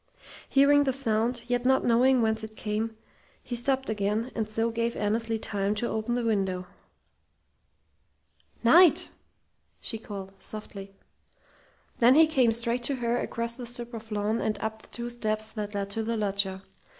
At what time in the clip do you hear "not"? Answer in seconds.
1.63-1.85